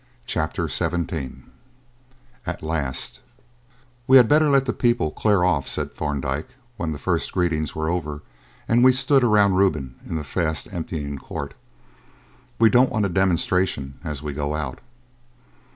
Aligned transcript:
CHAPTER 0.25 0.67
XVII 0.67 1.43
AT 2.47 2.63
LAST 2.63 3.19
"We 4.07 4.17
had 4.17 4.27
better 4.27 4.49
let 4.49 4.65
the 4.65 4.73
people 4.73 5.11
clear 5.11 5.43
off," 5.43 5.67
said 5.67 5.93
Thorndyke, 5.93 6.47
when 6.75 6.91
the 6.91 6.97
first 6.97 7.31
greetings 7.33 7.75
were 7.75 7.87
over 7.87 8.23
and 8.67 8.83
we 8.83 8.93
stood 8.93 9.23
around 9.23 9.57
Reuben 9.57 9.99
in 10.03 10.15
the 10.15 10.23
fast 10.23 10.73
emptying 10.73 11.19
court. 11.19 11.53
"We 12.57 12.67
don't 12.67 12.89
want 12.89 13.05
a 13.05 13.09
demonstration 13.09 13.99
as 14.03 14.23
we 14.23 14.33
go 14.33 14.55
out." 14.55 14.79